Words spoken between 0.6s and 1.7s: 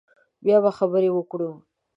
به خبرې وکړو